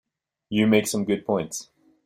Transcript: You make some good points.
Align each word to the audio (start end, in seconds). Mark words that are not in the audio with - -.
You 0.49 0.65
make 0.65 0.87
some 0.87 1.05
good 1.05 1.27
points. 1.27 1.69